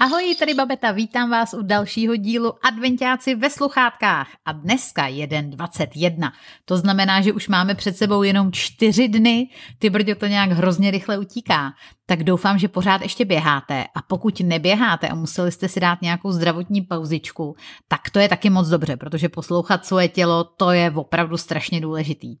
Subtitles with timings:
[0.00, 5.50] Ahoj, tady Babeta, vítám vás u dalšího dílu Adventáci ve sluchátkách a dneska je den
[5.50, 6.32] 21.
[6.64, 9.48] To znamená, že už máme před sebou jenom čtyři dny,
[9.78, 11.72] ty brdě to nějak hrozně rychle utíká.
[12.06, 16.32] Tak doufám, že pořád ještě běháte a pokud neběháte a museli jste si dát nějakou
[16.32, 17.56] zdravotní pauzičku,
[17.88, 22.36] tak to je taky moc dobře, protože poslouchat svoje tělo, to je opravdu strašně důležitý.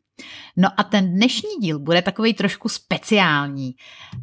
[0.56, 3.74] No a ten dnešní díl bude takový trošku speciální.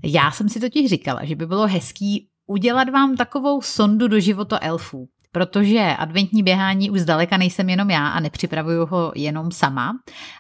[0.04, 4.60] Já jsem si totiž říkala, že by bylo hezký udělat vám takovou sondu do života
[4.62, 5.08] elfů.
[5.32, 9.92] Protože adventní běhání už zdaleka nejsem jenom já a nepřipravuju ho jenom sama,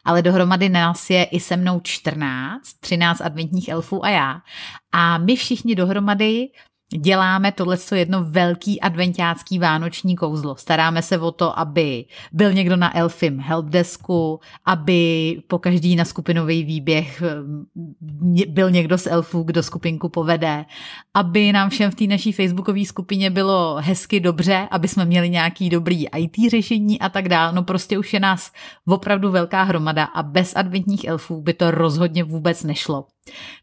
[0.05, 4.41] ale dohromady nás je i se mnou 14, 13 adventních elfů a já.
[4.91, 6.47] A my všichni dohromady
[6.97, 10.55] děláme tohle jedno velký adventiácký vánoční kouzlo.
[10.55, 16.63] Staráme se o to, aby byl někdo na Elfim helpdesku, aby po každý na skupinový
[16.63, 17.23] výběh
[18.47, 20.65] byl někdo z elfů, kdo skupinku povede,
[21.13, 25.69] aby nám všem v té naší facebookové skupině bylo hezky dobře, aby jsme měli nějaký
[25.69, 27.53] dobrý IT řešení a tak dále.
[27.53, 28.51] No prostě už je nás
[28.87, 33.05] opravdu velká hromada a bez adventních elfů by to rozhodně vůbec nešlo.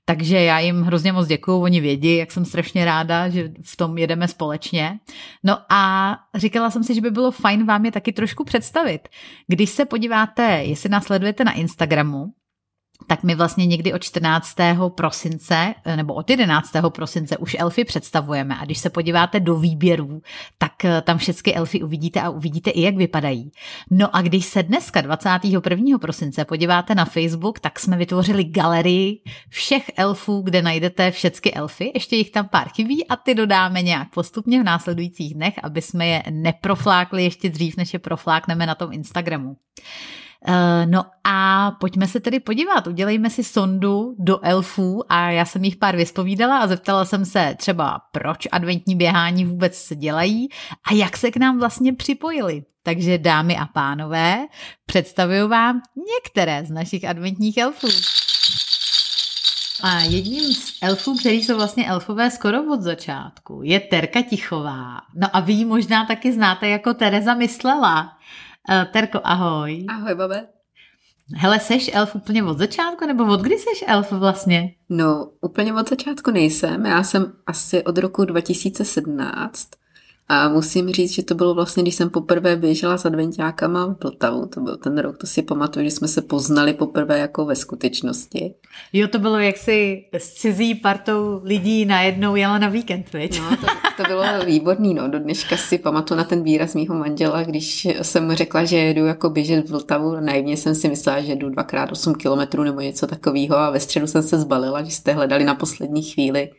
[0.05, 3.99] Takže já jim hrozně moc děkuju, oni vědí, jak jsem strašně ráda, že v tom
[3.99, 4.99] jedeme společně.
[5.45, 9.09] No a říkala jsem si, že by bylo fajn vám je taky trošku představit.
[9.47, 12.33] Když se podíváte, jestli nás sledujete na Instagramu,
[13.11, 14.56] tak my vlastně někdy od 14.
[14.89, 16.70] prosince eh, nebo od 11.
[16.89, 20.22] prosince už elfy představujeme a když se podíváte do výběrů,
[20.58, 23.53] tak eh, tam všechny elfy uvidíte a uvidíte i, jak vypadají.
[23.91, 25.98] No a když se dneska 21.
[25.98, 32.16] prosince podíváte na Facebook, tak jsme vytvořili galerii všech elfů, kde najdete všechny elfy, ještě
[32.16, 36.22] jich tam pár chybí a ty dodáme nějak postupně v následujících dnech, aby jsme je
[36.31, 39.56] neproflákli ještě dřív, než je proflákneme na tom Instagramu.
[40.47, 45.65] Eh, no a pojďme se tedy podívat, udělejme si sondu do elfů a já jsem
[45.65, 50.49] jich pár vyspovídala a zeptala jsem se třeba, proč adventní běhání vůbec dělají
[50.91, 52.65] a jak se k nám vlastně připojili.
[52.83, 54.47] Takže dámy a pánové,
[54.87, 55.81] představuju vám
[56.17, 57.89] některé z našich adventních elfů.
[59.83, 65.00] A jedním z elfů, který jsou vlastně elfové skoro od začátku, je Terka Tichová.
[65.15, 68.19] No a vy ji možná taky znáte jako Tereza Myslela.
[68.70, 69.86] Uh, Terko, ahoj.
[69.88, 70.47] Ahoj, babe.
[71.36, 74.75] Hele, seš elf úplně od začátku, nebo od kdy seš elf vlastně?
[74.88, 76.86] No, úplně od začátku nejsem.
[76.86, 79.69] Já jsem asi od roku 2017
[80.33, 84.47] a musím říct, že to bylo vlastně, když jsem poprvé běžela s adventiákama v Vltavu,
[84.47, 88.55] to byl ten rok, to si pamatuju, že jsme se poznali poprvé jako ve skutečnosti.
[88.93, 93.41] Jo, to bylo jaksi s cizí partou lidí najednou jela na víkend, viď?
[93.41, 95.09] No, to, to bylo výborný, no.
[95.09, 99.07] Do dneška si pamatuju na ten výraz mýho manžela, když jsem mu řekla, že jedu
[99.07, 100.21] jako běžet v Vltavu.
[100.21, 104.07] Naivně jsem si myslela, že jdu dvakrát 8 kilometrů nebo něco takového a ve středu
[104.07, 106.51] jsem se zbalila, že jste hledali na poslední chvíli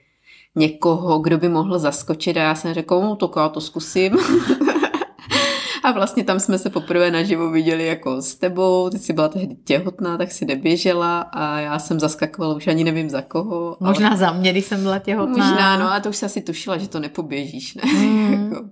[0.56, 4.18] někoho, kdo by mohl zaskočit a já jsem řekla, no to já to zkusím.
[5.84, 9.56] a vlastně tam jsme se poprvé naživo viděli jako s tebou, ty jsi byla tehdy
[9.56, 13.78] těhotná, tak si neběžela a já jsem zaskakovala, už ani nevím za koho.
[13.80, 14.18] Možná ale...
[14.18, 15.48] za mě, když jsem byla těhotná.
[15.48, 17.94] Možná, no a to už se asi tušila, že to nepoběžíš, ne?
[17.94, 18.34] Mm.
[18.52, 18.66] Jako.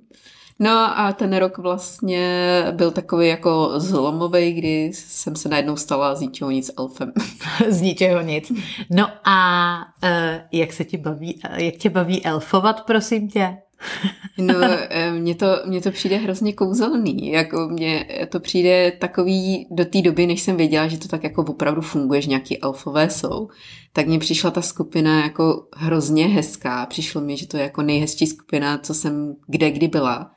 [0.62, 6.22] No a ten rok vlastně byl takový jako zlomový, kdy jsem se najednou stala z
[6.22, 7.14] ničeho nic elfem.
[7.70, 8.52] z ničeho nic.
[8.90, 10.10] No a uh,
[10.52, 13.58] jak se ti baví, jak tě baví elfovat, prosím tě?
[14.38, 14.56] no,
[14.90, 17.32] e, mně to, mně to přijde hrozně kouzelný.
[17.32, 21.42] Jako mně to přijde takový do té doby, než jsem věděla, že to tak jako
[21.42, 23.50] opravdu funguje, že nějaký elfové jsou,
[23.94, 26.86] tak mně přišla ta skupina jako hrozně hezká.
[26.86, 30.32] Přišlo mi, že to je jako nejhezčí skupina, co jsem kde kdy byla.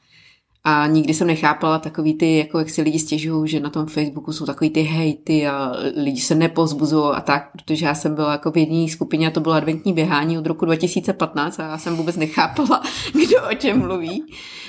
[0.65, 4.33] A nikdy jsem nechápala takový ty, jako jak si lidi stěžují, že na tom Facebooku
[4.33, 8.51] jsou takový ty hejty a lidi se nepozbuzují a tak, protože já jsem byla jako
[8.51, 12.17] v jedné skupině a to bylo adventní běhání od roku 2015 a já jsem vůbec
[12.17, 14.25] nechápala, kdo o čem mluví.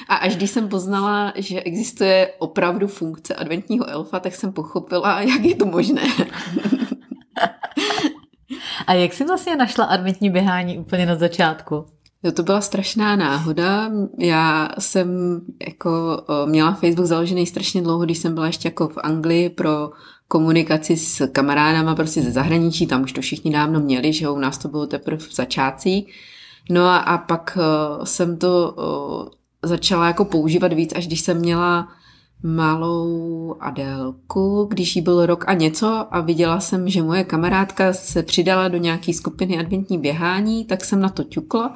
[0.10, 5.44] A až když jsem poznala, že existuje opravdu funkce adventního elfa, tak jsem pochopila, jak
[5.44, 6.02] je to možné.
[8.88, 11.86] A jak jsi vlastně našla adventní běhání úplně na začátku?
[12.24, 13.92] Jo, to byla strašná náhoda.
[14.20, 19.50] Já jsem jako měla Facebook založený strašně dlouho, když jsem byla ještě jako v Anglii
[19.50, 19.92] pro
[20.28, 24.58] komunikaci s kamarádama prostě ze zahraničí, tam už to všichni dávno měli, že u nás
[24.58, 26.14] to bylo teprve v začátcích.
[26.70, 27.58] No a, a pak
[28.04, 28.76] jsem to
[29.64, 31.88] začala jako používat víc, až když jsem měla
[32.44, 38.24] malou Adélku, když jí byl rok a něco a viděla jsem, že moje kamarádka se
[38.24, 41.76] přidala do nějaké skupiny adventní běhání, tak jsem na to ťukla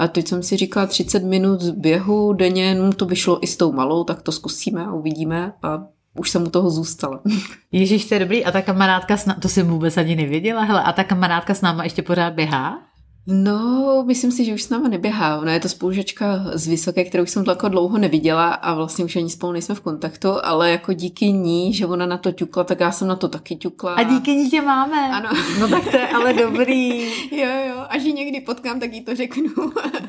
[0.00, 3.56] a teď jsem si říkala 30 minut běhu denně, no to by šlo i s
[3.56, 5.86] tou malou, tak to zkusíme a uvidíme a
[6.18, 7.20] už jsem u toho zůstala.
[7.72, 8.44] Ježíš, to je dobrý.
[8.44, 11.84] A ta kamarádka, s to si vůbec ani nevěděla, hele, a ta kamarádka s náma
[11.84, 12.78] ještě pořád běhá?
[13.26, 15.38] No, myslím si, že už s náma neběhá.
[15.38, 19.30] Ona je to spolužačka z Vysoké, kterou jsem jako dlouho neviděla a vlastně už ani
[19.30, 22.92] spolu nejsme v kontaktu, ale jako díky ní, že ona na to ťukla, tak já
[22.92, 23.94] jsem na to taky ťukla.
[23.94, 25.10] A díky ní tě máme.
[25.10, 25.30] Ano.
[25.60, 27.00] No tak to je ale dobrý.
[27.30, 29.50] jo, jo, až ji někdy potkám, tak jí to řeknu.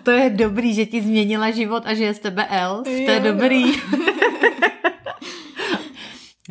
[0.03, 2.47] to je dobrý, že ti změnila život a že je z tebe.
[2.61, 3.63] Jo, to je dobrý.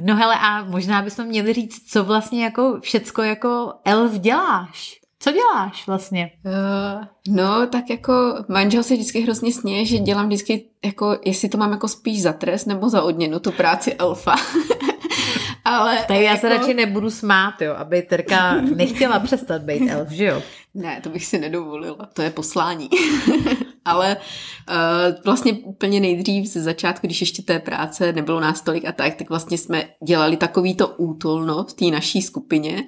[0.02, 5.00] no hele, a možná bychom měli říct, co vlastně jako všecko jako elf děláš.
[5.22, 6.31] Co děláš vlastně?
[6.44, 11.58] Uh, no, tak jako manžel se vždycky hrozně sněje, že dělám vždycky, jako, jestli to
[11.58, 14.34] mám jako spíš za trest nebo za odměnu, tu práci elfa.
[15.64, 16.40] Ale tak já jako...
[16.40, 20.43] se radši nebudu smát, jo, aby Terka nechtěla přestat být elf, že jo?
[20.75, 22.88] Ne, to bych si nedovolila, to je poslání.
[23.84, 28.93] Ale uh, vlastně úplně nejdřív ze začátku, když ještě té práce nebylo nás tolik a
[28.93, 32.82] tak, tak vlastně jsme dělali takovýto útolno v té naší skupině,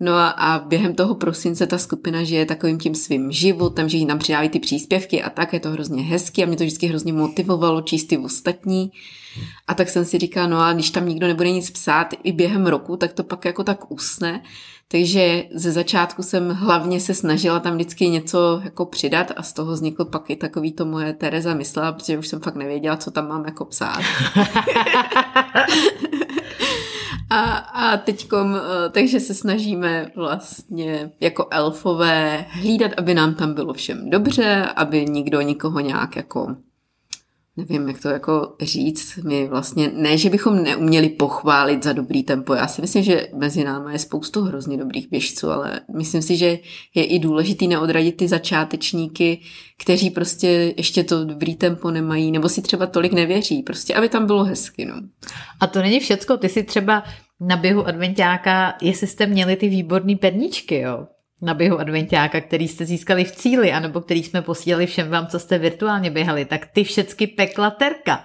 [0.00, 4.04] No a, a během toho prosince ta skupina žije takovým tím svým životem, že jí
[4.04, 7.12] nám přidávají ty příspěvky a tak, je to hrozně hezky a mě to vždycky hrozně
[7.12, 8.92] motivovalo číst ty ostatní.
[9.66, 12.66] A tak jsem si říkala, no a když tam nikdo nebude nic psát i během
[12.66, 14.42] roku, tak to pak jako tak usne.
[14.90, 19.72] Takže ze začátku jsem hlavně se snažila tam vždycky něco jako přidat a z toho
[19.72, 23.28] vznikl pak i takový to moje Tereza myslela, protože už jsem fakt nevěděla, co tam
[23.28, 23.98] mám jako psát.
[27.30, 33.72] A, a teďkom, eh, takže se snažíme vlastně jako elfové hlídat, aby nám tam bylo
[33.72, 36.56] všem dobře, aby nikdo nikoho nějak jako
[37.58, 42.54] nevím, jak to jako říct, my vlastně, ne, že bychom neuměli pochválit za dobrý tempo,
[42.54, 46.58] já si myslím, že mezi námi je spoustu hrozně dobrých běžců, ale myslím si, že
[46.94, 49.40] je i důležitý neodradit ty začátečníky,
[49.82, 54.26] kteří prostě ještě to dobrý tempo nemají, nebo si třeba tolik nevěří, prostě aby tam
[54.26, 54.94] bylo hezky, no.
[55.60, 57.04] A to není všecko, ty si třeba
[57.40, 61.06] na běhu adventiáka, jestli jste měli ty výborné perničky, jo?
[61.42, 65.38] Na běhu adventiáka, který jste získali v cíli, anebo který jsme posílali všem vám, co
[65.38, 68.24] jste virtuálně běhali, tak ty všecky pekla terka.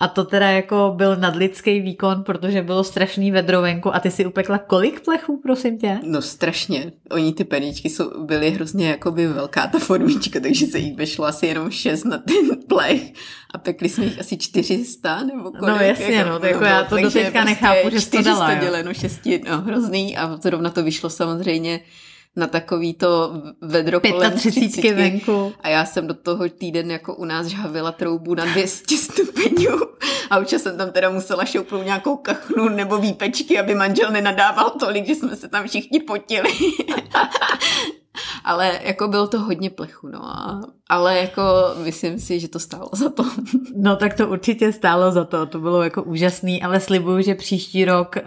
[0.00, 4.26] A to teda jako byl nadlidský výkon, protože bylo strašný vedro venku a ty si
[4.26, 5.98] upekla kolik plechů, prosím tě?
[6.02, 6.92] No strašně.
[7.10, 11.46] Oni ty peničky jsou, byly hrozně jakoby velká ta formička, takže se jich vešlo asi
[11.46, 13.12] jenom šest na ten plech
[13.54, 15.76] a pekli jsme jich asi 400 nebo no, kolik.
[15.76, 18.46] No jasně, jako, no, to jako já to do teďka prostě nechápu, že to dala.
[18.46, 21.80] 400 děleno šesti, no hrozný a zrovna to vyšlo samozřejmě
[22.36, 25.52] na takový to vedro kolem 35 venku.
[25.60, 29.78] A já jsem do toho týden jako u nás žhavila troubu na 200 stupňů
[30.30, 35.06] a už jsem tam teda musela šoupnout nějakou kachnu nebo výpečky, aby manžel nenadával tolik,
[35.06, 36.50] že jsme se tam všichni potili.
[38.44, 40.24] Ale jako bylo to hodně plechu, no.
[40.24, 41.42] A, ale jako
[41.84, 43.24] myslím si, že to stálo za to.
[43.76, 47.84] No tak to určitě stálo za to, to bylo jako úžasný, ale slibuju, že příští
[47.84, 48.22] rok uh,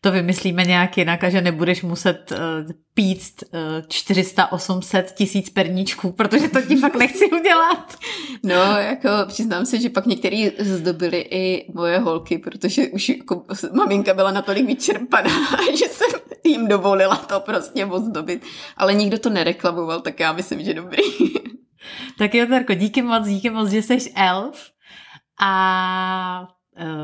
[0.00, 6.48] to vymyslíme nějak jinak a že nebudeš muset uh, píct uh, 400-800 tisíc perníčků, protože
[6.48, 7.94] to ti fakt nechci udělat.
[8.42, 14.14] No, jako přiznám se, že pak některý zdobili i moje holky, protože už jako maminka
[14.14, 15.30] byla natolik vyčerpaná,
[15.78, 18.46] že jsem jim dovolila to prostě ozdobit.
[18.76, 21.02] Ale nikdo to nereklamoval, tak já myslím, že dobrý.
[22.18, 24.70] tak jo, Tarko, díky moc, díky moc, že jsi elf
[25.40, 26.48] a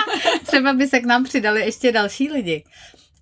[0.46, 2.64] třeba by se k nám přidali ještě další lidi.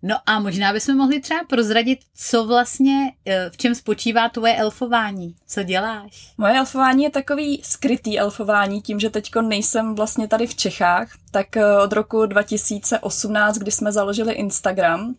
[0.06, 5.34] No a možná bychom mohli třeba prozradit, co vlastně, eh, v čem spočívá tvoje elfování,
[5.46, 6.32] co děláš?
[6.38, 11.56] Moje elfování je takový skrytý elfování, tím, že teďko nejsem vlastně tady v Čechách, tak
[11.56, 15.14] eh, od roku 2018, kdy jsme založili Instagram,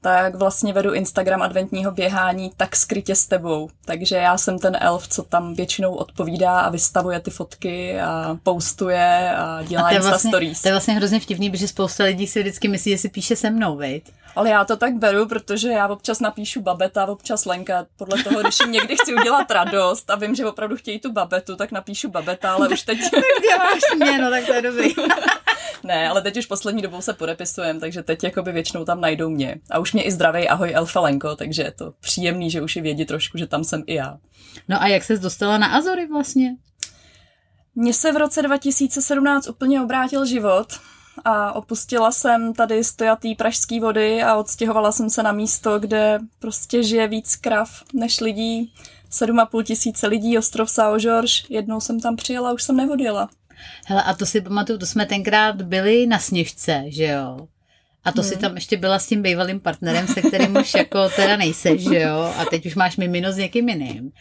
[0.00, 3.70] tak vlastně vedu Instagram adventního běhání tak skrytě s tebou.
[3.84, 9.34] Takže já jsem ten elf, co tam většinou odpovídá a vystavuje ty fotky a postuje
[9.36, 10.62] a dělá a Insta vlastně, stories.
[10.62, 13.50] To je vlastně hrozně vtipný, protože spousta lidí si vždycky myslí, že si píše se
[13.50, 14.04] mnou, viď?
[14.36, 17.86] Ale já to tak beru, protože já občas napíšu babeta, občas Lenka.
[17.96, 21.56] Podle toho, když jim někdy chci udělat radost a vím, že opravdu chtějí tu babetu,
[21.56, 22.98] tak napíšu babeta, ale už teď...
[23.10, 24.94] tak děláš mě, no tak to je dobrý.
[25.84, 29.56] ne, ale teď už poslední dobou se podepisujem, takže teď jakoby většinou tam najdou mě.
[29.70, 32.82] A už mě i zdravej, ahoj Elfa Lenko, takže je to příjemný, že už je
[32.82, 34.18] vědí trošku, že tam jsem i já.
[34.68, 36.56] No a jak ses dostala na Azory vlastně?
[37.74, 40.66] Mně se v roce 2017 úplně obrátil život
[41.24, 46.82] a opustila jsem tady stojatý pražský vody a odstěhovala jsem se na místo, kde prostě
[46.82, 48.72] žije víc krav než lidí.
[49.10, 51.32] 7,5 tisíce lidí, ostrov São Jorge.
[51.48, 53.28] Jednou jsem tam přijela, už jsem nevodila.
[53.86, 57.48] Hele, a to si pamatuju, to jsme tenkrát byli na Sněžce, že jo?
[58.04, 58.30] A to hmm.
[58.30, 62.00] si tam ještě byla s tím bývalým partnerem, se kterým už jako teda nejseš, že
[62.00, 62.34] jo?
[62.38, 64.12] A teď už máš mimino s někým jiným.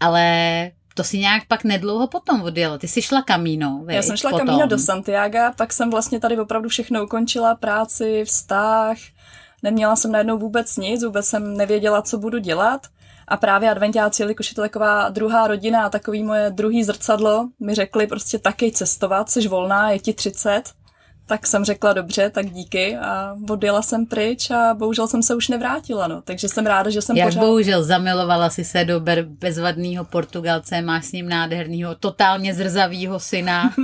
[0.00, 0.70] Ale
[1.00, 2.78] to si nějak pak nedlouho potom odjela.
[2.78, 6.68] Ty jsi šla kamíno, Já jsem šla kamíno do Santiago, pak jsem vlastně tady opravdu
[6.68, 8.96] všechno ukončila, práci, vztah,
[9.62, 12.86] neměla jsem najednou vůbec nic, vůbec jsem nevěděla, co budu dělat.
[13.28, 17.74] A právě adventiáci, jelikož je to taková druhá rodina a takový moje druhý zrcadlo, mi
[17.74, 20.62] řekli prostě taky cestovat, jsi volná, je ti 30,
[21.30, 25.48] tak jsem řekla dobře, tak díky a odjela jsem pryč a bohužel jsem se už
[25.48, 26.22] nevrátila, no.
[26.22, 27.40] Takže jsem ráda, že jsem Jak pořád...
[27.40, 33.74] bohužel, zamilovala si se do bezvadného Portugalce, máš s ním nádherného, totálně zrzavýho syna.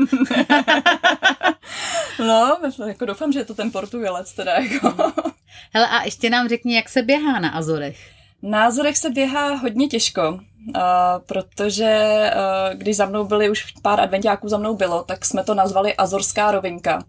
[2.18, 5.12] no, jako doufám, že je to ten Portugalec teda, jako.
[5.72, 7.98] Hele, a ještě nám řekni, jak se běhá na Azorech.
[8.42, 10.40] Na Azorech se běhá hodně těžko.
[10.66, 10.72] Uh,
[11.26, 15.54] protože uh, když za mnou byli, už pár adventiáků za mnou bylo, tak jsme to
[15.54, 17.02] nazvali Azorská rovinka.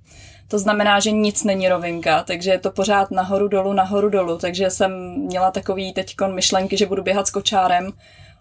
[0.48, 4.38] To znamená, že nic není rovinka, takže je to pořád nahoru dolů, nahoru dolů.
[4.38, 7.94] Takže jsem měla takový teď myšlenky, že budu běhat s kočárem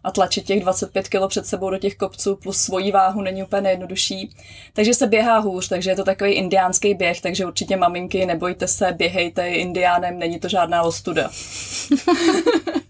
[0.04, 3.62] a tlačit těch 25 kg před sebou do těch kopců plus svoji váhu není úplně
[3.62, 4.30] nejjednodušší.
[4.72, 8.92] Takže se běhá hůř, takže je to takový indiánský běh, takže určitě maminky, nebojte se,
[8.92, 11.30] běhejte indiánem, není to žádná ostuda.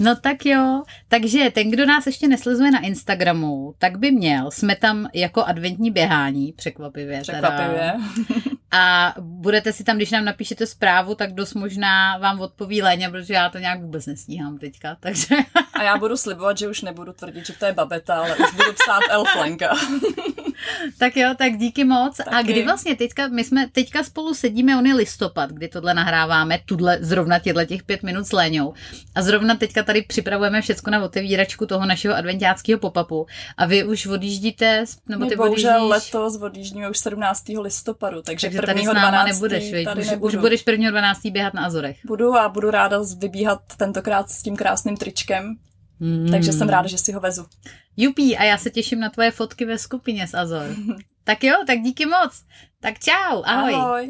[0.00, 4.76] No tak jo, takže ten, kdo nás ještě neslezuje na Instagramu, tak by měl, jsme
[4.76, 7.20] tam jako adventní běhání, překvapivě.
[7.20, 7.92] Překvapivě.
[8.28, 8.48] Teda.
[8.70, 13.34] A budete si tam, když nám napíšete zprávu, tak dost možná vám odpoví Léně, protože
[13.34, 14.96] já to nějak vůbec nestíhám teďka.
[15.00, 15.36] Takže...
[15.72, 18.72] A já budu slibovat, že už nebudu tvrdit, že to je babeta, ale už budu
[18.72, 19.74] psát elflenka.
[20.98, 22.16] tak jo, tak díky moc.
[22.16, 22.30] Taky.
[22.30, 26.58] A kdy vlastně teďka, my jsme teďka spolu sedíme, on je listopad, kdy tohle nahráváme,
[26.66, 28.74] tudle, zrovna těhle těch pět minut s Léňou.
[29.14, 33.26] A zrovna teďka tady připravujeme všechno na otevíračku toho našeho adventiáckého pop-upu.
[33.56, 34.84] A vy už odjíždíte?
[35.08, 36.12] Nebo ty bohužel odjíždíš...
[36.12, 37.48] letos odjíždíme už 17.
[37.48, 39.28] listopadu, takže, takže tady s náma 12.
[39.28, 40.90] nebudeš, tady už, už budeš 1.
[40.90, 41.26] 12.
[41.26, 41.98] běhat na Azorech.
[42.04, 45.56] Budu a budu ráda vybíhat tentokrát s tím krásným tričkem.
[46.00, 46.28] Hmm.
[46.30, 47.46] Takže jsem ráda, že si ho vezu.
[47.96, 50.66] Jupí, a já se těším na tvoje fotky ve skupině z Azor.
[51.24, 52.42] tak jo, tak díky moc.
[52.80, 53.74] Tak čau, ahoj.
[53.74, 54.08] Ahoj.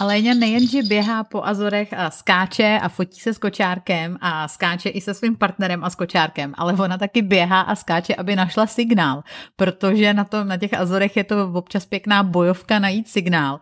[0.00, 4.88] A Léňa nejenže běhá po Azorech a skáče a fotí se s kočárkem a skáče
[4.88, 8.66] i se svým partnerem a s kočárkem, ale ona taky běhá a skáče, aby našla
[8.66, 9.22] signál,
[9.56, 13.60] protože na, tom, na těch Azorech je to občas pěkná bojovka najít signál.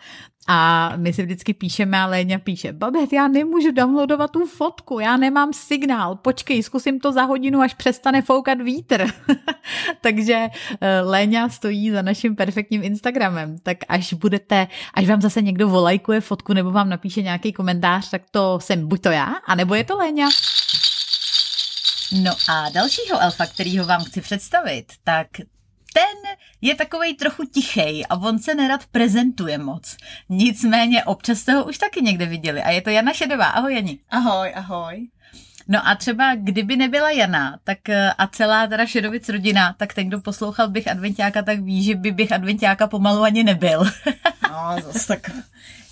[0.51, 5.17] A my si vždycky píšeme a Léňa píše, babet, já nemůžu downloadovat tu fotku, já
[5.17, 9.07] nemám signál, počkej, zkusím to za hodinu, až přestane foukat vítr.
[10.01, 10.47] Takže
[10.81, 16.21] eh, Léňa stojí za naším perfektním Instagramem, tak až budete, až vám zase někdo volajkuje
[16.21, 19.97] fotku nebo vám napíše nějaký komentář, tak to jsem buď to já, anebo je to
[19.97, 20.29] Léňa.
[22.23, 25.27] No a dalšího elfa, kterýho vám chci představit, tak
[25.93, 29.97] ten je takovej trochu tichej a on se nerad prezentuje moc.
[30.29, 33.47] Nicméně občas toho už taky někde viděli a je to Jana Šedová.
[33.47, 33.99] Ahoj Jani.
[34.11, 35.09] Ahoj, ahoj.
[35.69, 40.09] No a třeba kdyby nebyla Jana tak eh, a celá teda Šedovic rodina, tak ten,
[40.09, 43.85] kdo poslouchal bych adventiáka, tak ví, že by bych adventiáka pomalu ani nebyl.
[44.51, 45.31] no, zase tak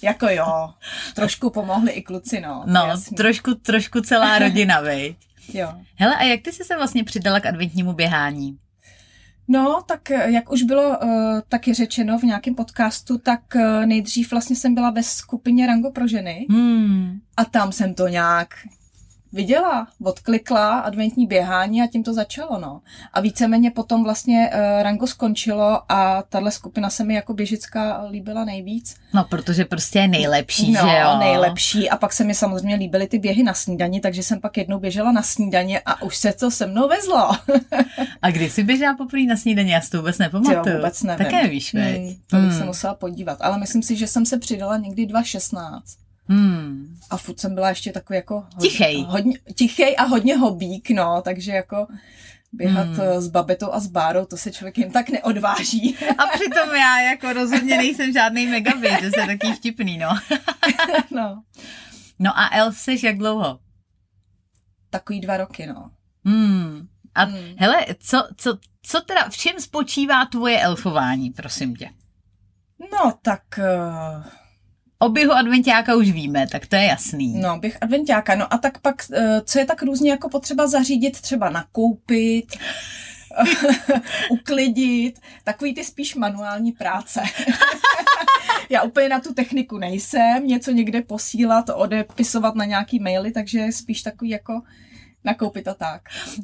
[0.03, 0.75] jako jo,
[1.15, 2.65] trošku pomohli i kluci, no.
[2.67, 5.17] No, trošku, trošku celá rodina, vej.
[5.53, 5.73] Jo.
[5.95, 8.59] Hele, a jak ty jsi se vlastně přidala k adventnímu běhání?
[9.49, 14.31] No, tak eh, jak už bylo uh, taky řečeno v nějakém podcastu, tak uh, nejdřív
[14.31, 17.19] vlastně jsem byla ve skupině Rango pro ženy Hmm.
[17.37, 18.49] a tam jsem to nějak
[19.37, 22.81] viděla, odklikla adventní běhání a tím to začalo, no.
[23.13, 28.45] A víceméně potom vlastně uh, Rango skončilo a tahle skupina se mi jako běžická líbila
[28.45, 28.97] nejvíc.
[29.15, 31.19] No, protože prostě je nejlepší, no, že jo?
[31.19, 31.91] nejlepší.
[31.91, 35.13] A pak se mi samozřejmě líbily ty běhy na snídani, takže jsem pak jednou běžela
[35.13, 37.31] na snídaně a už se to se mnou vezlo.
[38.23, 39.75] A kdy jsi běžela poprvé na snídaně?
[39.75, 40.57] Já si to vůbec nepamatuju.
[40.67, 41.25] Jo, vůbec nevím.
[41.27, 41.75] Také veď?
[41.75, 42.59] Hmm, to bych Hmm.
[42.59, 43.39] se musela podívat.
[43.41, 45.81] Ale myslím si, že jsem se přidala někdy 2.16.
[46.29, 46.97] Hmm.
[47.11, 48.35] A furt jsem byla ještě takový jako...
[48.35, 49.05] Hodně, Tichej.
[49.09, 51.23] Hodně, tichej a hodně hobík, no.
[51.23, 51.87] Takže jako
[52.53, 52.97] běhat Hmm.
[52.97, 53.21] hmm.
[53.21, 55.97] s babetou a s bárou, to se člověk jen tak neodváží.
[56.19, 60.09] A přitom já jako rozhodně nejsem žádný megaběž, že se taký vtipný, no.
[61.11, 61.43] no.
[62.19, 63.59] No a elf seš jak dlouho?
[64.91, 65.91] Takový dva roky, no.
[66.25, 66.89] Hmm.
[67.15, 67.55] A Hmm.
[67.59, 71.91] hele, co, co, co teda, v čem spočívá tvoje elfování, prosím tě?
[72.93, 73.43] No, tak...
[73.59, 74.25] Uh,
[75.07, 77.41] O běhu adventiáka už víme, tak to je jasný.
[77.41, 78.35] no, bych adventiáka.
[78.35, 82.57] No a tak pak, uh, co je tak různě jako potřeba zařídit, třeba nakoupit,
[84.31, 87.23] uklidit, takový ty spíš manuální práce.
[88.71, 94.03] Já úplně na tu techniku nejsem, něco někde posílat, odepisovat na nějaký maily, takže spíš
[94.03, 94.63] takový jako
[95.27, 96.01] nakoupit a tak.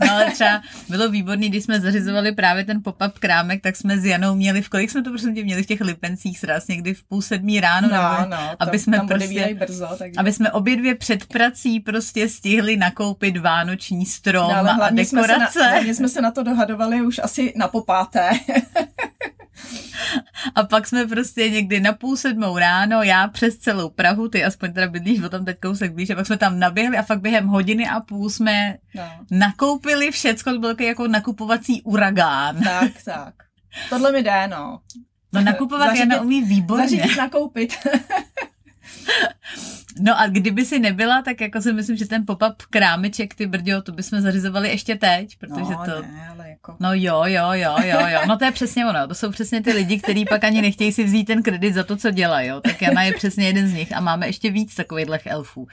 [0.07, 4.05] No ale třeba bylo výborný, když jsme zařizovali právě ten pop-up krámek, tak jsme s
[4.05, 7.03] Janou měli, v kolik jsme to prosím tě měli v těch lipencích sraz, někdy v
[7.05, 10.15] půl sedmí ráno, nebo, no, aby tam, jsme tam prostě- brzo, takže...
[10.17, 15.23] aby jsme obě dvě před prací prostě stihli nakoupit vánoční strom No, a hlavně jsme,
[15.23, 15.59] se dekorace.
[15.59, 18.31] na, hlavně jsme se na to dohadovali už asi na popáté.
[20.55, 24.73] A pak jsme prostě někdy na půl sedmou ráno, já přes celou Prahu, ty aspoň
[24.73, 27.47] teda bydlíš o tam teď kousek blíž, a pak jsme tam naběhli a fakt během
[27.47, 32.61] hodiny a půl jsme No, nakoupili všecko, to byl jako nakupovací uragán.
[32.65, 33.35] tak, tak.
[33.91, 34.81] Tohle mi jde, no.
[35.33, 36.89] No nakupovat Zařídit- Jana umí výborně.
[36.89, 37.75] Zařídit nakoupit.
[40.01, 43.83] No a kdyby si nebyla, tak jako si myslím, že ten pop-up krámeček, ty brďo,
[43.83, 46.03] to bychom zařizovali ještě teď, protože no, to...
[46.03, 46.77] ne, ale jako...
[46.81, 48.21] No jo, jo, jo, jo, jo.
[48.29, 49.09] No to je přesně ono.
[49.09, 51.97] To jsou přesně ty lidi, kteří pak ani nechtějí si vzít ten kredit za to,
[51.97, 52.49] co dělají.
[52.49, 52.61] Jo.
[52.61, 55.67] Tak Jana je přesně jeden z nich a máme ještě víc takových elfů,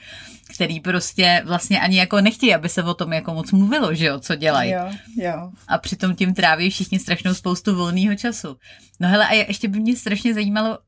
[0.54, 4.20] který prostě vlastně ani jako nechtějí, aby se o tom jako moc mluvilo, že jo,
[4.20, 4.70] co dělají.
[4.70, 5.50] Jo, jo.
[5.68, 8.56] A přitom tím tráví všichni strašnou spoustu volného času.
[9.00, 10.78] No hele, a ještě by mě strašně zajímalo,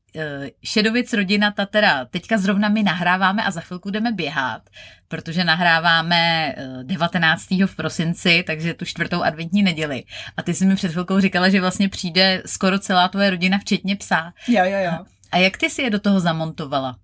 [0.63, 4.69] Šedovic rodina, ta teda teďka zrovna my nahráváme a za chvilku jdeme běhat,
[5.07, 7.49] protože nahráváme eh, 19.
[7.65, 10.03] v prosinci, takže tu čtvrtou adventní neděli.
[10.37, 13.95] A ty jsi mi před chvilkou říkala, že vlastně přijde skoro celá tvoje rodina, včetně
[13.95, 14.33] psa.
[14.47, 15.05] Jo, jo, jo.
[15.31, 16.97] A jak ty si je do toho zamontovala?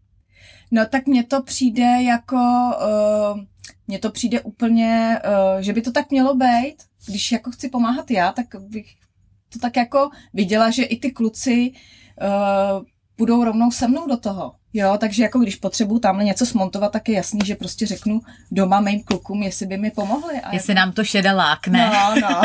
[0.72, 2.36] No tak mně to přijde jako,
[3.36, 3.41] uh,
[3.88, 6.76] mně to přijde úplně, uh, že by to tak mělo být.
[7.08, 8.95] Když jako chci pomáhat já, tak bych
[9.54, 11.72] to tak jako viděla, že i ty kluci
[12.22, 12.84] uh,
[13.19, 14.55] budou rovnou se mnou do toho.
[14.73, 18.79] Jo, takže jako když potřebuju tamhle něco smontovat, tak je jasný, že prostě řeknu doma
[18.79, 20.41] mým klukům, jestli by mi pomohli.
[20.41, 21.91] A Jestli nám to šeda lákne.
[21.93, 22.41] No, no.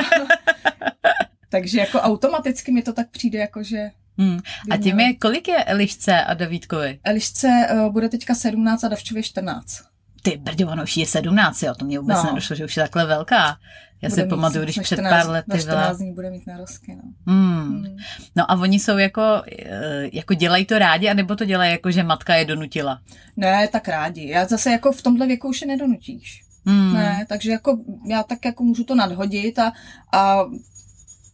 [1.48, 4.38] takže jako automaticky mi to tak přijde, jako že Hmm.
[4.70, 6.98] A je, kolik je Elišce a Davídkovi?
[7.04, 9.93] Elišce uh, bude teďka 17 a Davčově 14.
[10.24, 12.24] Ty brďo, ono už je 17, jo, to mě vůbec No.
[12.24, 13.56] nedošlo, že už je takhle velká.
[14.02, 15.60] Já si Bude mít pamatuju, když za před 14 pár lety byla...
[15.60, 17.02] 14 dní bude mít narozky, no.
[17.32, 17.84] Hmm.
[17.84, 17.96] Hmm.
[18.36, 19.22] No a oni jsou jako,
[19.58, 23.00] eh, jako dělají to rádi, anebo to dělají jako, že matka je donutila?
[23.36, 24.28] Ne, tak rádi.
[24.28, 26.42] Já zase jako v tomhle věku už je nedonutíš.
[26.66, 26.94] Hmm.
[26.94, 29.72] Ne, takže jako já tak jako můžu to nadhodit a,
[30.12, 30.38] a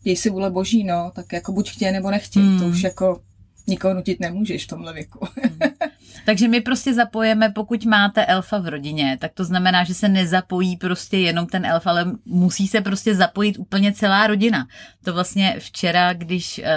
[0.04, 2.58] jej si vůle boží, no, tak jako buď chtějí nebo nechtějí, Hmm.
[2.58, 3.20] to už jako
[3.66, 5.26] nikoho nutit nemůžeš v tomhle věku.
[6.24, 10.76] Takže my prostě zapojeme, pokud máte elfa v rodině, tak to znamená, že se nezapojí
[10.76, 14.66] prostě jenom ten elf, ale musí se prostě zapojit úplně celá rodina.
[15.04, 16.76] To vlastně včera, když eh,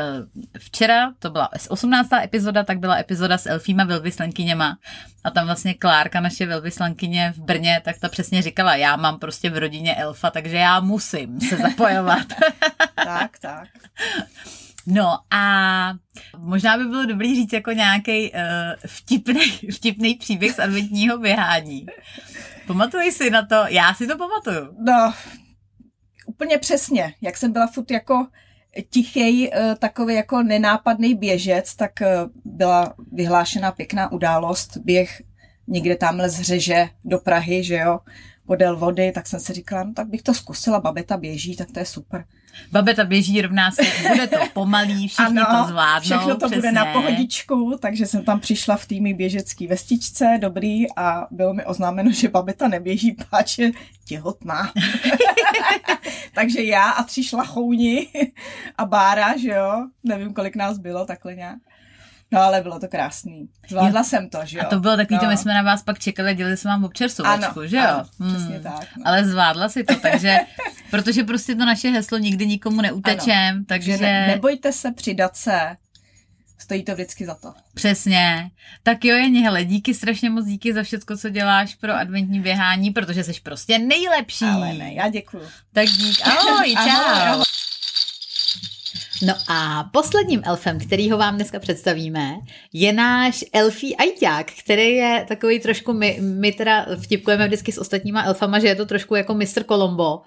[0.60, 2.13] včera, to byla 18.
[2.13, 4.78] epizoda, tak byla epizoda s elfíma velvyslankyněma
[5.24, 9.50] a tam vlastně Klárka, naše velvyslankyně v Brně, tak ta přesně říkala, já mám prostě
[9.50, 12.28] v rodině elfa, takže já musím se zapojovat.
[12.96, 13.67] tak, tak.
[14.88, 15.93] No a
[16.38, 18.39] možná by bylo dobrý říct jako nějaký uh,
[18.88, 21.86] vtipný, vtipný příběh z adventního běhání.
[22.67, 23.56] Pamatuješ si na to?
[23.67, 24.76] Já si to pamatuju.
[24.80, 25.13] No,
[26.26, 27.13] úplně přesně.
[27.22, 28.28] Jak jsem byla furt jako
[28.89, 32.08] tichej, eh, takový jako nenápadný běžec, tak eh,
[32.46, 35.22] byla vyhlášena pěkná událost, běh
[35.67, 38.00] někde tamhle z Řeže do Prahy, že jo,
[38.46, 41.80] podél vody, tak jsem si říkala, no tak bych to zkusila, babeta běží, tak to
[41.80, 42.26] je super.
[42.72, 46.02] Babeta běží rovná se, bude to pomalý, všichni to zvládnou.
[46.02, 46.56] všechno to přesně.
[46.56, 51.66] bude na pohodičku, takže jsem tam přišla v týmy běžecký vestičce, dobrý, a bylo mi
[51.66, 53.72] oznámeno, že babeta neběží, páč je
[54.06, 54.72] těhotná.
[56.34, 58.08] takže já a tři šlachouni
[58.78, 61.60] a Bára, že jo, nevím, kolik nás bylo, takhle nějak.
[62.34, 63.50] No ale bylo to krásný.
[63.69, 64.04] Zvládla jo.
[64.04, 64.63] jsem to, že jo.
[64.65, 65.22] A to bylo takový, no.
[65.22, 67.84] to my jsme na vás pak čekali, dělali jsme vám občersovačku, ano, že jo?
[67.84, 68.36] Ano, hmm.
[68.36, 68.88] přesně tak.
[68.98, 69.04] No.
[69.06, 70.38] Ale zvládla si to, takže,
[70.91, 73.98] protože prostě to naše heslo nikdy nikomu neutečem, ano, takže...
[73.98, 75.76] Ne, nebojte se přidat se,
[76.58, 77.54] stojí to vždycky za to.
[77.74, 78.52] Přesně.
[78.84, 82.91] Tak jo, Jeni, hele, díky strašně moc, díky za všechno, co děláš pro adventní běhání,
[82.91, 84.46] protože jsi prostě nejlepší.
[84.46, 85.43] Ale ne, já děkuju.
[85.74, 86.89] Tak dík, ahoj, čau.
[86.89, 87.43] ahoj, ahoj.
[89.26, 92.38] No a posledním elfem, kterýho vám dneska představíme,
[92.74, 98.24] je náš elfí ajťák, který je takový trošku, my, my teda vtipkujeme vždycky s ostatníma
[98.24, 99.64] elfama, že je to trošku jako Mr.
[99.68, 100.22] Colombo,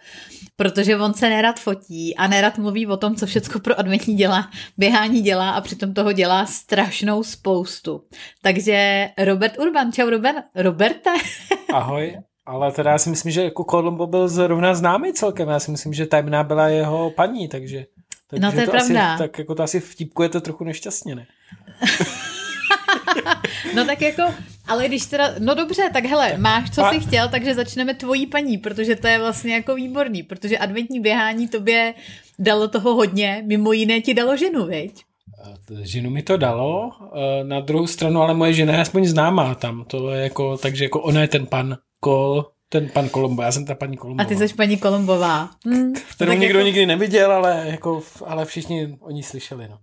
[0.57, 4.51] protože on se nerad fotí a nerad mluví o tom, co všecko pro adventní dělá,
[4.77, 8.03] běhání dělá a přitom toho dělá strašnou spoustu.
[8.43, 11.11] Takže Robert Urban, čau Robert, Roberte.
[11.73, 15.71] Ahoj, ale teda já si myslím, že jako Colombo byl zrovna známý celkem, já si
[15.71, 17.87] myslím, že Tajemná byla jeho paní, takže...
[18.31, 19.15] Takže no to je to pravda.
[19.15, 21.27] Asi, tak jako to asi vtipkujete trochu nešťastně, ne?
[23.75, 24.23] no tak jako,
[24.67, 28.59] ale když teda, no dobře, tak hele, máš, co jsi chtěl, takže začneme tvojí paní,
[28.59, 31.95] protože to je vlastně jako výborný, protože adventní běhání tobě
[32.39, 35.03] dalo toho hodně, mimo jiné ti dalo ženu, viď?
[35.83, 39.85] Ženu mi to dalo, eh, na druhou stranu, ale moje žena je aspoň známá tam,
[39.85, 43.65] to je jako, takže jako ona je ten pan Kol, ten pan Kolombo, já jsem
[43.65, 44.25] ta paní Kolombová.
[44.25, 45.51] A ty jsi paní Kolombová.
[45.67, 45.93] Hmm.
[46.15, 46.67] Kterou nikdo jako...
[46.67, 49.69] nikdy neviděl, ale, jako, ale všichni o ní slyšeli.
[49.69, 49.79] No.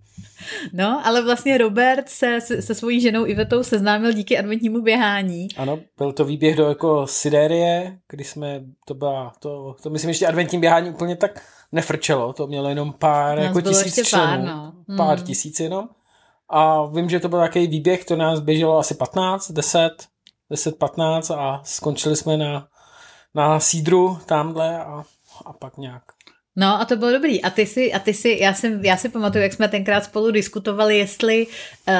[0.74, 5.48] no, ale vlastně Robert se se svojí ženou Ivetou seznámil díky adventnímu běhání.
[5.58, 10.28] Ano, byl to výběh do jako Sidérie, kdy jsme, to byla, to, to myslím ještě
[10.28, 11.41] adventní běhání úplně tak
[11.72, 14.74] nefrčelo, to mělo jenom pár, nás jako tisíc členů, pár, no.
[14.88, 14.98] hmm.
[14.98, 15.89] pár tisíc jenom.
[16.50, 19.89] A vím, že to byl takový výběh, to nás běželo asi 15, 10,
[20.52, 22.67] 10-15 a skončili jsme na
[23.36, 25.04] na sídru tamhle a,
[25.46, 26.04] a pak nějak.
[26.56, 27.41] No a to bylo dobrý.
[27.41, 30.32] A ty si, a ty si já, jsem, já si pamatuju, jak jsme tenkrát spolu
[30.32, 31.48] diskutovali, jestli
[31.88, 31.93] uh,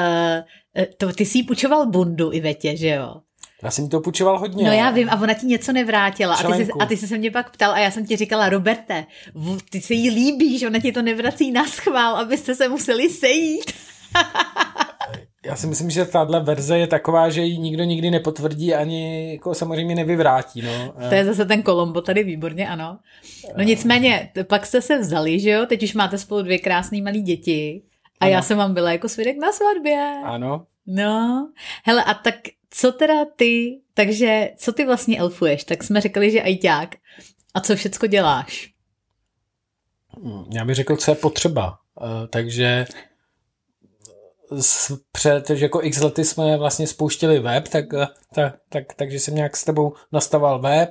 [0.96, 3.14] to, ty si půjčoval bundu i Vetě, že jo?
[3.62, 4.64] Já jsem to půjčoval hodně.
[4.64, 6.34] No já vím, a ona ti něco nevrátila.
[6.34, 8.48] A ty, jsi, a ty jsi se mě pak ptal a já jsem ti říkala,
[8.48, 9.06] Roberte,
[9.70, 13.72] ty se jí líbíš, ona ti to nevrací na schvál, abyste se museli sejít.
[15.44, 19.54] Já si myslím, že tahle verze je taková, že ji nikdo nikdy nepotvrdí ani jako
[19.54, 20.62] samozřejmě nevyvrátí.
[20.62, 20.94] No.
[21.08, 22.98] To je zase ten Kolombo tady výborně, ano.
[23.56, 25.66] No nicméně, pak jste se vzali, že jo?
[25.66, 27.82] Teď už máte spolu dvě krásné malé děti.
[28.20, 28.32] A ano.
[28.32, 30.20] já jsem vám byla jako svědek na svatbě.
[30.24, 30.66] Ano.
[30.86, 31.48] No,
[31.84, 32.34] hele, a tak
[32.70, 35.64] co teda ty, takže co ty vlastně elfuješ?
[35.64, 36.94] Tak jsme řekli, že ajťák.
[37.54, 38.70] A co všecko děláš?
[40.52, 41.78] Já bych řekl, co je potřeba.
[42.00, 42.86] Uh, takže
[45.12, 47.84] před jako x lety jsme vlastně spouštili web, tak,
[48.34, 50.90] tak, tak, takže jsem nějak s tebou nastaval web,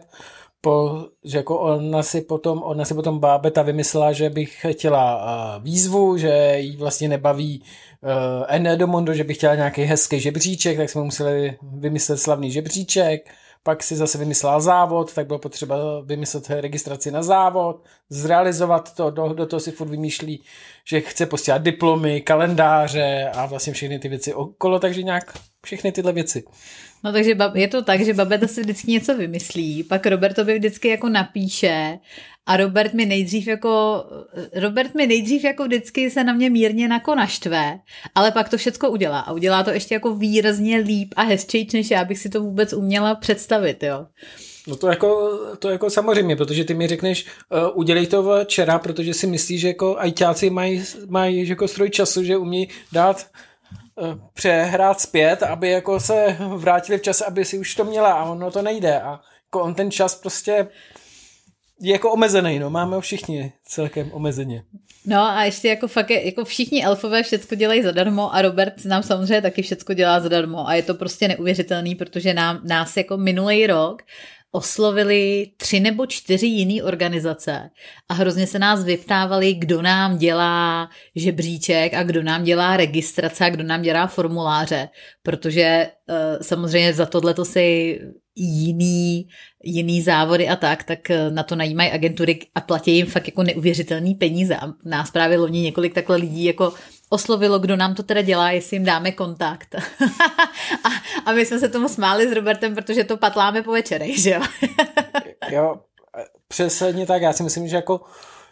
[0.62, 5.64] po, že jako ona si potom, ona si potom Bábeta vymyslela, že bych chtěla uh,
[5.64, 7.64] výzvu, že jí vlastně nebaví
[8.02, 13.30] uh, Enedomondo, že bych chtěla nějaký hezký žebříček, tak jsme museli vymyslet slavný žebříček,
[13.64, 19.34] pak si zase vymyslela závod, tak bylo potřeba vymyslet registraci na závod, zrealizovat to, do,
[19.34, 20.44] do toho si furt vymýšlí,
[20.86, 25.34] že chce posílat diplomy, kalendáře a vlastně všechny ty věci okolo, takže nějak
[25.66, 26.44] všechny tyhle věci.
[27.04, 31.10] No takže je to tak, že Babeta si vždycky něco vymyslí, pak Robertovi vždycky jako
[31.10, 32.00] napíše
[32.46, 34.04] a Robert mi nejdřív jako,
[34.54, 37.80] Robert mi nejdřív jako vždycky se na mě mírně jako naštve,
[38.16, 41.92] ale pak to všecko udělá a udělá to ještě jako výrazně líp a hezčejč, než
[41.92, 44.06] já bych si to vůbec uměla představit, jo.
[44.68, 49.14] No to jako, to jako samozřejmě, protože ty mi řekneš, uh, udělej to včera, protože
[49.14, 53.28] si myslíš, že jako ajťáci mají, mají jako stroj času, že umí dát
[54.34, 58.52] přehrát zpět, aby jako se vrátili v čase, aby si už to měla a ono
[58.52, 60.68] to nejde a jako on ten čas prostě
[61.80, 64.64] je jako omezený, no, máme ho všichni celkem omezeně.
[65.06, 69.04] No a ještě jako fakt, je, jako všichni elfové všecko dělají zadarmo a Robert nám
[69.04, 73.68] samozřejmě taky všecko dělá zadarmo a je to prostě neuvěřitelný, protože nám, nás jako minulý
[73.68, 74.02] rok
[74.56, 77.70] oslovili tři nebo čtyři jiné organizace
[78.10, 83.50] a hrozně se nás vyptávali, kdo nám dělá žebříček a kdo nám dělá registrace a
[83.50, 84.90] kdo nám dělá formuláře,
[85.24, 88.00] protože uh, samozřejmě za tohle to si
[88.36, 89.28] jiný,
[89.64, 93.44] jiný závody a tak, tak eh, na to najímají agentury a platí jim fakt jako
[93.44, 96.74] neuvěřitelný peníze a nás právě loni několik takhle lidí jako
[97.10, 99.76] oslovilo, kdo nám to teda dělá, jestli jim dáme kontakt.
[100.84, 100.90] a,
[101.26, 104.42] a my jsme se tomu smáli s Robertem, protože to patláme po večerech, že jo?
[105.50, 105.76] jo,
[106.48, 108.02] přesně tak, já si myslím, že jako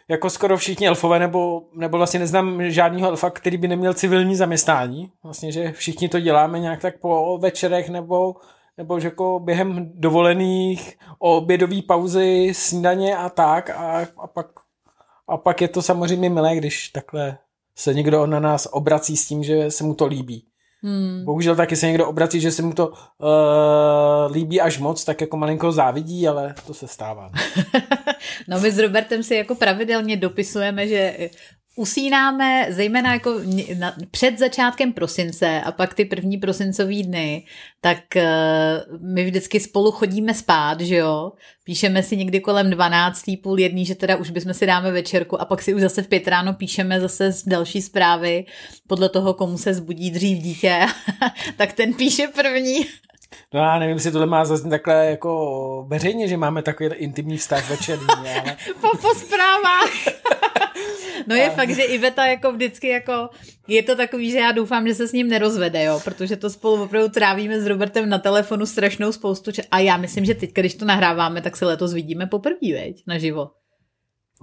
[0.07, 5.11] jako skoro všichni elfové, nebo, nebo vlastně neznám žádného elfa, který by neměl civilní zaměstnání.
[5.23, 8.35] Vlastně, že všichni to děláme nějak tak po večerech nebo
[8.77, 14.47] nebo že jako během dovolených, obědové pauzy, snídaně a tak a, a pak
[15.27, 17.37] a pak je to samozřejmě milé, když takhle
[17.75, 20.45] se někdo na nás obrací s tím, že se mu to líbí.
[20.83, 21.25] Hmm.
[21.25, 25.37] Bohužel taky se někdo obrací, že se mu to uh, líbí až moc, tak jako
[25.37, 27.31] malinko závidí, ale to se stává.
[28.47, 31.29] no my s Robertem si jako pravidelně dopisujeme, že
[31.75, 33.39] usínáme zejména jako
[33.79, 37.45] na, před začátkem prosince a pak ty první prosincový dny,
[37.81, 38.21] tak uh,
[39.13, 41.31] my vždycky spolu chodíme spát, že jo?
[41.63, 43.23] Píšeme si někdy kolem 12.
[43.43, 46.07] půl jedný, že teda už bychom si dáme večerku a pak si už zase v
[46.07, 48.45] pět ráno píšeme zase další zprávy
[48.87, 50.85] podle toho, komu se zbudí dřív dítě,
[51.57, 52.85] tak ten píše první.
[53.53, 57.69] No já nevím, jestli tohle má zase takhle jako veřejně, že máme takový intimní vztah
[57.69, 58.57] večerní, ale...
[58.81, 59.91] po, po zprávách.
[61.27, 63.29] No je fakt, že Iveta jako vždycky jako,
[63.67, 66.83] je to takový, že já doufám, že se s ním nerozvede, jo, protože to spolu
[66.83, 69.65] opravdu trávíme s Robertem na telefonu strašnou spoustu čas.
[69.71, 73.49] A já myslím, že teď, když to nahráváme, tak se letos vidíme poprvé, veď, naživo.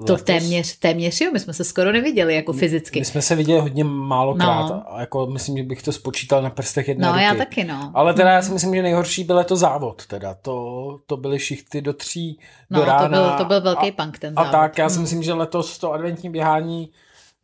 [0.06, 0.22] To letos...
[0.22, 2.98] téměř, téměř jo, my jsme se skoro neviděli jako fyzicky.
[2.98, 4.94] My jsme se viděli hodně málokrát no.
[4.94, 7.24] a jako myslím, že bych to spočítal na prstech jedné No ruky.
[7.24, 7.90] já taky no.
[7.94, 11.82] Ale teda já si myslím, že nejhorší byl to závod teda, to, to byly šichty
[11.82, 12.38] do tří,
[12.70, 13.02] no, do rána.
[13.02, 14.48] to byl, to byl velký a, punk ten závod.
[14.48, 15.02] A tak, já si hmm.
[15.02, 16.90] myslím, že letos to adventní běhání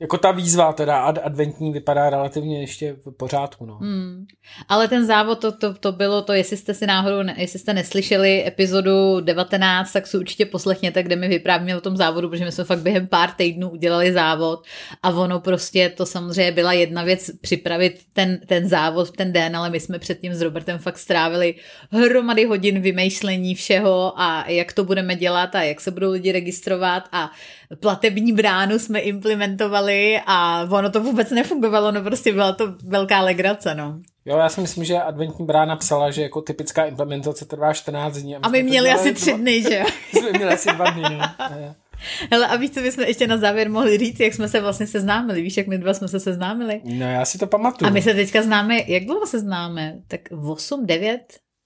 [0.01, 3.67] jako ta výzva teda ad, adventní vypadá relativně ještě v pořádku.
[3.67, 3.75] No.
[3.75, 4.27] Hmm.
[4.69, 8.47] Ale ten závod, to, to, to bylo to, jestli jste si náhodou, jestli jste neslyšeli
[8.47, 12.65] epizodu 19, tak si určitě poslechněte, kde mi vyprávíme o tom závodu, protože my jsme
[12.65, 14.65] fakt během pár týdnů udělali závod
[15.03, 19.57] a ono prostě, to samozřejmě byla jedna věc připravit ten, ten závod v ten den,
[19.57, 21.55] ale my jsme předtím s Robertem fakt strávili
[21.91, 27.05] hromady hodin vymýšlení všeho a jak to budeme dělat a jak se budou lidi registrovat
[27.13, 27.31] a
[27.81, 33.75] platební bránu jsme implementovali a ono to vůbec nefungovalo, no prostě byla to velká legrace,
[33.75, 33.99] no.
[34.27, 38.37] Jo, já si myslím, že adventní brána psala, že jako typická implementace trvá 14 dní.
[38.37, 39.85] A, a my měli asi tři dny, že jo?
[40.21, 41.21] jsme měli asi dva dny, no.
[42.31, 45.43] Hele, a víš, co bychom ještě na závěr mohli říct, jak jsme se vlastně seznámili?
[45.43, 46.81] Víš, jak my dva jsme se seznámili?
[46.85, 47.89] No, já si to pamatuju.
[47.89, 49.99] A my se teďka známe, jak dlouho se známe?
[50.09, 51.21] Tak 8, 9?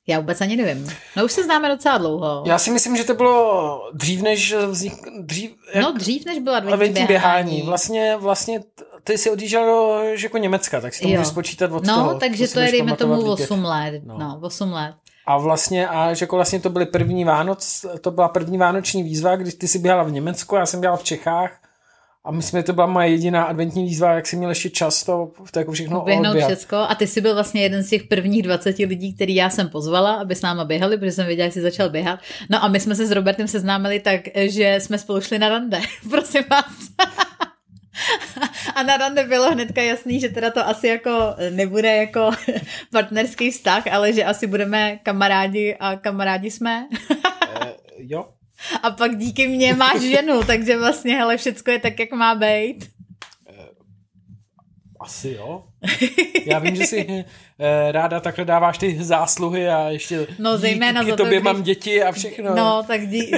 [0.09, 0.89] Já vůbec ani nevím.
[1.17, 2.43] No už se známe docela dlouho.
[2.47, 6.57] Já si myslím, že to bylo dřív, než vznik, dřív, jak, no dřív, než byla
[6.57, 7.07] adventní běhání.
[7.07, 7.63] běhání.
[7.63, 8.61] Vlastně, vlastně
[9.05, 11.13] ty jsi odjížděl do jako Německa, tak si to jo.
[11.13, 12.13] můžeš spočítat od no, toho.
[12.13, 14.03] No, takže to, to je, dejme tomu, 8 let.
[14.05, 14.19] No.
[14.19, 14.95] no, 8 let.
[15.27, 19.37] A vlastně, a že jako vlastně to byly první Vánoc, to byla první vánoční výzva,
[19.37, 21.61] když ty jsi běhala v Německu, já jsem běhala v Čechách
[22.29, 25.31] a myslím, že to byla moje jediná adventní výzva, jak jsem měl ještě čas to,
[25.51, 26.77] to jako všechno Běhnout všecko.
[26.77, 30.15] A ty jsi byl vlastně jeden z těch prvních 20 lidí, který já jsem pozvala,
[30.15, 32.21] aby s náma běhali, protože jsem věděla, jak jsi začal běhat.
[32.51, 35.81] No a my jsme se s Robertem seznámili tak, že jsme spolu šli na rande.
[36.11, 36.75] Prosím vás.
[38.75, 41.11] A na rande bylo hnedka jasný, že teda to asi jako
[41.51, 42.31] nebude jako
[42.93, 46.89] partnerský vztah, ale že asi budeme kamarádi a kamarádi jsme.
[47.11, 47.17] uh,
[47.99, 48.29] jo,
[48.83, 52.91] a pak díky mně máš ženu, takže vlastně hele, všecko je tak, jak má být.
[53.49, 53.69] Eh,
[55.01, 55.65] asi jo.
[56.47, 57.25] Já vím, že si
[57.59, 61.45] eh, ráda takhle dáváš ty zásluhy a ještě no, zejména díky za to, tobě když...
[61.45, 62.55] mám děti a všechno.
[62.55, 63.33] No, tak dí...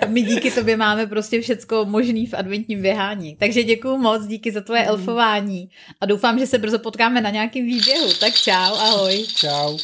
[0.00, 3.36] a my díky tobě máme prostě všecko možný v adventním běhání.
[3.36, 4.88] Takže děkuju moc, díky za tvoje mm.
[4.88, 5.68] elfování
[6.00, 8.12] a doufám, že se brzo potkáme na nějakém výběhu.
[8.20, 9.26] Tak čau, ahoj.
[9.36, 9.78] Čau.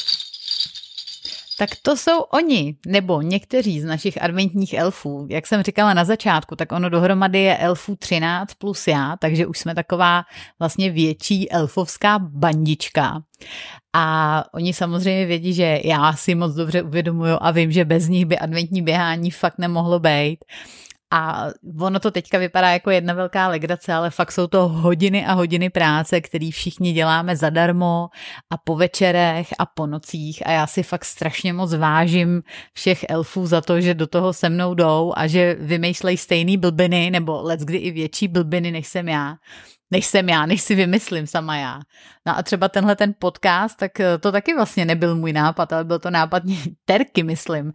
[1.59, 5.27] Tak to jsou oni, nebo někteří z našich adventních elfů.
[5.31, 9.59] Jak jsem říkala na začátku, tak ono dohromady je elfů 13 plus já, takže už
[9.59, 10.23] jsme taková
[10.59, 13.23] vlastně větší elfovská bandička.
[13.93, 18.27] A oni samozřejmě vědí, že já si moc dobře uvědomuju a vím, že bez nich
[18.27, 20.45] by adventní běhání fakt nemohlo být.
[21.11, 21.47] A
[21.81, 25.71] ono to teďka vypadá jako jedna velká legrace, ale fakt jsou to hodiny a hodiny
[25.71, 28.09] práce, který všichni děláme zadarmo
[28.51, 30.47] a po večerech a po nocích.
[30.47, 32.43] A já si fakt strašně moc vážím
[32.73, 37.11] všech elfů za to, že do toho se mnou jdou a že vymýšlejí stejný blbiny
[37.11, 39.37] nebo let kdy i větší blbiny, než jsem já.
[39.91, 41.81] Než jsem já, než si vymyslím sama já.
[42.27, 45.99] No a třeba tenhle ten podcast, tak to taky vlastně nebyl můj nápad, ale byl
[45.99, 46.43] to nápad
[46.85, 47.73] Terky, myslím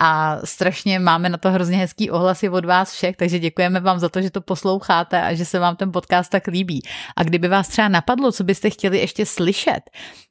[0.00, 4.08] a strašně máme na to hrozně hezký ohlasy od vás všech, takže děkujeme vám za
[4.08, 6.82] to, že to posloucháte a že se vám ten podcast tak líbí.
[7.16, 9.80] A kdyby vás třeba napadlo, co byste chtěli ještě slyšet,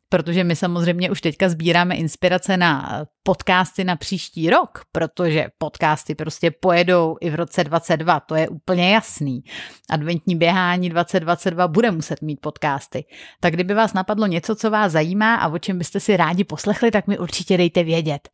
[0.09, 6.51] protože my samozřejmě už teďka sbíráme inspirace na podcasty na příští rok, protože podcasty prostě
[6.51, 9.43] pojedou i v roce 22, to je úplně jasný.
[9.89, 13.05] Adventní běhání 2022 bude muset mít podcasty.
[13.39, 16.91] Tak kdyby vás napadlo něco, co vás zajímá a o čem byste si rádi poslechli,
[16.91, 18.29] tak mi určitě dejte vědět.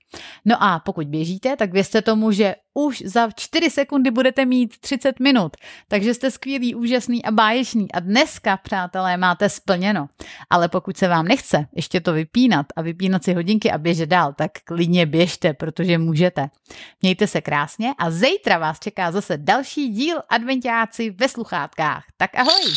[0.46, 5.20] No a pokud běžíte, tak vězte tomu, že už za 4 sekundy budete mít 30
[5.20, 5.58] minut.
[5.88, 7.92] Takže jste skvělý, úžasný a báječný.
[7.92, 10.10] A dneska, přátelé, máte splněno.
[10.50, 14.34] Ale pokud se vám nechce ještě to vypínat a vypínat si hodinky a běžet dál,
[14.34, 16.50] tak klidně běžte, protože můžete.
[17.02, 22.04] Mějte se krásně a zítra vás čeká zase další díl adventiáci ve sluchátkách.
[22.18, 22.74] Tak ahoj!